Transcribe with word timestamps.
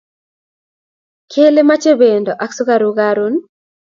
Kele 1.31 1.61
mache 1.69 1.91
bendo 2.01 2.31
ak 2.43 2.51
sukaru 2.57 2.89
karon 2.97 3.33